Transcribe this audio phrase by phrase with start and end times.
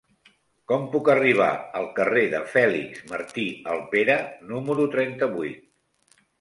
[0.69, 1.49] Com puc arribar
[1.81, 4.19] al carrer de Fèlix Martí Alpera
[4.55, 6.23] número trenta-vuit?